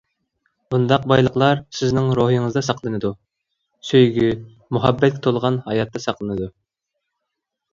بۇنداق 0.75 1.03
بايلىقلار 1.11 1.59
سىزنىڭ 1.79 2.09
روھىڭىزدا 2.19 2.63
ساقلىنىدۇ، 2.69 3.11
سۆيگۈ-مۇھەببەتكە 3.91 5.23
تولغان 5.29 5.61
ھاياتتا 5.69 6.03
ساقلىنىدۇ. 6.07 6.49